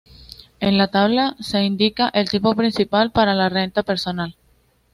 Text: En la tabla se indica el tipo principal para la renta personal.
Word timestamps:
En 0.59 0.79
la 0.79 0.87
tabla 0.87 1.35
se 1.39 1.61
indica 1.63 2.09
el 2.15 2.27
tipo 2.27 2.55
principal 2.55 3.11
para 3.11 3.35
la 3.35 3.49
renta 3.49 3.83
personal. 3.83 4.35